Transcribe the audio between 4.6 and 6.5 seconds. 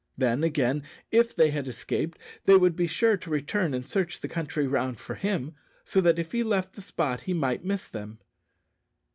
round for him, so that if he